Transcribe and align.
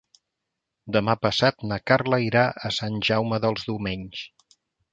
Demà 0.95 1.15
passat 1.25 1.61
na 1.73 1.77
Carla 1.91 2.19
irà 2.29 2.45
a 2.69 2.73
Sant 2.81 2.99
Jaume 3.11 3.41
dels 3.47 3.69
Domenys. 3.71 4.27